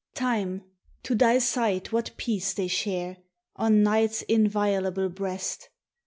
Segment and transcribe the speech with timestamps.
[0.15, 0.63] Time,
[1.03, 3.17] to thy sight what peace they share
[3.55, 5.69] On Night's inviolable breast!